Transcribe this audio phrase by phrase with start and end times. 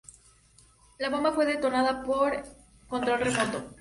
[0.97, 2.41] La bomba fue detonada por
[2.87, 3.69] control remoto.